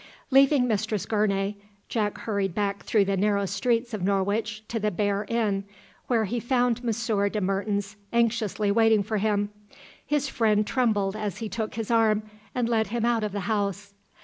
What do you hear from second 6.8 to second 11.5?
Monsieur de Mertens anxiously waiting for him. His friend trembled as he